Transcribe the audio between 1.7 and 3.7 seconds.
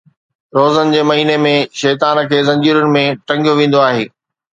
شيطان کي زنجيرن ۾ ٽنگيو